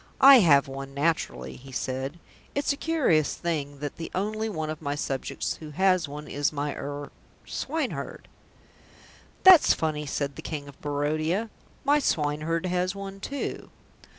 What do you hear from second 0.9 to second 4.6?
naturally," he said. "It's a curious thing that the only